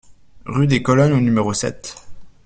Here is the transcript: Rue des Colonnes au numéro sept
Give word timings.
Rue 0.45 0.65
des 0.65 0.81
Colonnes 0.81 1.13
au 1.13 1.19
numéro 1.19 1.53
sept 1.53 1.93